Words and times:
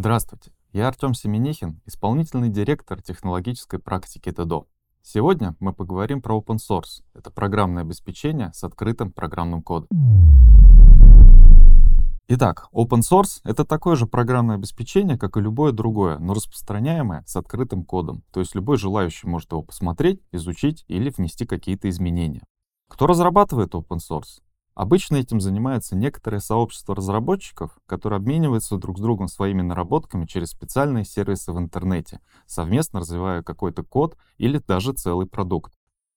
Здравствуйте, 0.00 0.52
я 0.72 0.86
Артем 0.86 1.12
Семенихин, 1.12 1.80
исполнительный 1.84 2.50
директор 2.50 3.02
технологической 3.02 3.80
практики 3.80 4.30
ТДО. 4.30 4.68
Сегодня 5.02 5.56
мы 5.58 5.72
поговорим 5.72 6.22
про 6.22 6.38
open 6.38 6.58
source. 6.58 7.02
Это 7.14 7.32
программное 7.32 7.82
обеспечение 7.82 8.52
с 8.54 8.62
открытым 8.62 9.10
программным 9.10 9.60
кодом. 9.60 9.88
Итак, 12.28 12.68
open 12.72 13.00
source— 13.00 13.40
это 13.42 13.64
такое 13.64 13.96
же 13.96 14.06
программное 14.06 14.54
обеспечение, 14.54 15.18
как 15.18 15.36
и 15.36 15.40
любое 15.40 15.72
другое, 15.72 16.20
но 16.20 16.32
распространяемое 16.32 17.24
с 17.26 17.34
открытым 17.34 17.82
кодом. 17.82 18.22
То 18.32 18.38
есть 18.38 18.54
любой 18.54 18.76
желающий 18.76 19.26
может 19.26 19.50
его 19.50 19.62
посмотреть, 19.62 20.22
изучить 20.30 20.84
или 20.86 21.10
внести 21.10 21.44
какие-то 21.44 21.90
изменения. 21.90 22.44
Кто 22.88 23.08
разрабатывает 23.08 23.74
open 23.74 23.98
source? 23.98 24.42
Обычно 24.78 25.16
этим 25.16 25.40
занимаются 25.40 25.96
некоторые 25.96 26.38
сообщества 26.38 26.94
разработчиков, 26.94 27.76
которые 27.86 28.18
обмениваются 28.18 28.76
друг 28.76 28.98
с 28.98 29.00
другом 29.00 29.26
своими 29.26 29.60
наработками 29.60 30.24
через 30.24 30.50
специальные 30.50 31.04
сервисы 31.04 31.50
в 31.52 31.58
интернете, 31.58 32.20
совместно 32.46 33.00
развивая 33.00 33.42
какой-то 33.42 33.82
код 33.82 34.16
или 34.36 34.58
даже 34.58 34.92
целый 34.92 35.26
продукт. 35.26 35.72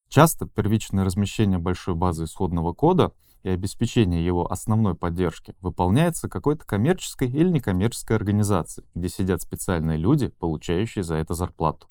Часто 0.10 0.46
первичное 0.46 1.04
размещение 1.04 1.58
большой 1.58 1.96
базы 1.96 2.26
исходного 2.26 2.74
кода 2.74 3.14
и 3.42 3.50
обеспечение 3.50 4.24
его 4.24 4.52
основной 4.52 4.94
поддержки 4.94 5.56
выполняется 5.60 6.30
какой-то 6.30 6.64
коммерческой 6.64 7.32
или 7.32 7.50
некоммерческой 7.50 8.16
организацией, 8.16 8.86
где 8.94 9.10
сидят 9.10 9.42
специальные 9.42 9.98
люди, 9.98 10.28
получающие 10.28 11.04
за 11.04 11.16
это 11.16 11.34
зарплату. 11.34 11.88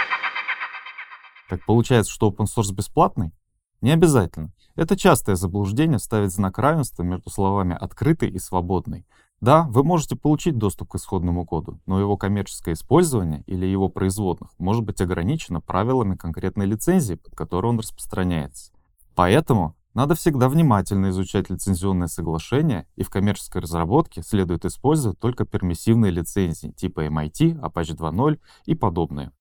Так 1.48 1.66
получается, 1.66 2.12
что 2.12 2.30
open 2.30 2.46
source 2.46 2.72
бесплатный? 2.72 3.32
Не 3.80 3.90
обязательно. 3.90 4.52
Это 4.80 4.96
частое 4.96 5.36
заблуждение 5.36 5.98
ставить 5.98 6.32
знак 6.32 6.58
равенства 6.58 7.02
между 7.02 7.28
словами 7.28 7.76
«открытый» 7.78 8.30
и 8.30 8.38
«свободный». 8.38 9.06
Да, 9.42 9.64
вы 9.64 9.84
можете 9.84 10.16
получить 10.16 10.56
доступ 10.56 10.92
к 10.92 10.94
исходному 10.94 11.44
коду, 11.44 11.82
но 11.84 12.00
его 12.00 12.16
коммерческое 12.16 12.72
использование 12.72 13.44
или 13.46 13.66
его 13.66 13.90
производных 13.90 14.52
может 14.56 14.82
быть 14.82 15.02
ограничено 15.02 15.60
правилами 15.60 16.16
конкретной 16.16 16.64
лицензии, 16.64 17.16
под 17.16 17.34
которой 17.34 17.66
он 17.66 17.78
распространяется. 17.78 18.72
Поэтому 19.14 19.76
надо 19.92 20.14
всегда 20.14 20.48
внимательно 20.48 21.10
изучать 21.10 21.50
лицензионное 21.50 22.08
соглашение, 22.08 22.86
и 22.96 23.02
в 23.02 23.10
коммерческой 23.10 23.60
разработке 23.60 24.22
следует 24.22 24.64
использовать 24.64 25.18
только 25.18 25.44
пермиссивные 25.44 26.10
лицензии 26.10 26.68
типа 26.68 27.06
MIT, 27.06 27.60
Apache 27.60 27.98
2.0 27.98 28.40
и 28.64 28.74
подобные. 28.74 29.32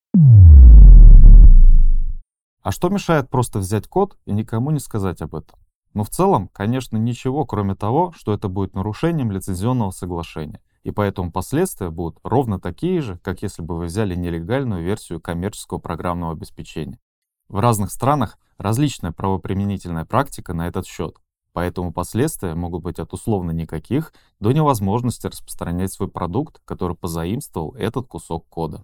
А 2.61 2.71
что 2.71 2.89
мешает 2.89 3.29
просто 3.29 3.59
взять 3.59 3.87
код 3.87 4.17
и 4.25 4.33
никому 4.33 4.71
не 4.71 4.79
сказать 4.79 5.21
об 5.21 5.35
этом? 5.35 5.57
Но 5.93 6.03
в 6.03 6.09
целом, 6.09 6.49
конечно, 6.49 6.97
ничего, 6.97 7.45
кроме 7.45 7.75
того, 7.75 8.13
что 8.15 8.33
это 8.33 8.47
будет 8.47 8.75
нарушением 8.75 9.31
лицензионного 9.31 9.91
соглашения. 9.91 10.61
И 10.83 10.91
поэтому 10.91 11.31
последствия 11.31 11.89
будут 11.89 12.19
ровно 12.23 12.59
такие 12.59 13.01
же, 13.01 13.17
как 13.19 13.41
если 13.41 13.61
бы 13.61 13.77
вы 13.77 13.85
взяли 13.85 14.15
нелегальную 14.15 14.83
версию 14.83 15.19
коммерческого 15.19 15.79
программного 15.79 16.33
обеспечения. 16.33 16.99
В 17.47 17.59
разных 17.59 17.91
странах 17.91 18.37
различная 18.57 19.11
правоприменительная 19.11 20.05
практика 20.05 20.53
на 20.53 20.67
этот 20.67 20.85
счет, 20.85 21.17
поэтому 21.53 21.91
последствия 21.91 22.55
могут 22.55 22.83
быть 22.83 22.99
от 22.99 23.11
условно 23.13 23.51
никаких 23.51 24.13
до 24.39 24.51
невозможности 24.51 25.27
распространять 25.27 25.91
свой 25.91 26.09
продукт, 26.09 26.61
который 26.65 26.95
позаимствовал 26.95 27.73
этот 27.75 28.07
кусок 28.07 28.47
кода. 28.47 28.83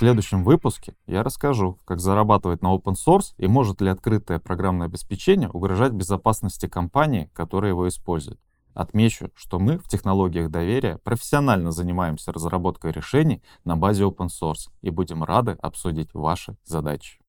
В 0.00 0.02
следующем 0.02 0.44
выпуске 0.44 0.94
я 1.06 1.22
расскажу, 1.22 1.78
как 1.84 2.00
зарабатывать 2.00 2.62
на 2.62 2.74
open 2.74 2.94
source 2.94 3.34
и 3.36 3.46
может 3.46 3.82
ли 3.82 3.90
открытое 3.90 4.38
программное 4.38 4.86
обеспечение 4.86 5.50
угрожать 5.50 5.92
безопасности 5.92 6.68
компании, 6.68 7.30
которая 7.34 7.72
его 7.72 7.86
использует. 7.86 8.40
Отмечу, 8.72 9.30
что 9.34 9.58
мы 9.58 9.76
в 9.76 9.88
технологиях 9.88 10.50
доверия 10.50 10.96
профессионально 11.04 11.70
занимаемся 11.70 12.32
разработкой 12.32 12.92
решений 12.92 13.42
на 13.66 13.76
базе 13.76 14.04
open 14.04 14.28
source 14.28 14.70
и 14.80 14.88
будем 14.88 15.22
рады 15.22 15.58
обсудить 15.60 16.14
ваши 16.14 16.56
задачи. 16.64 17.20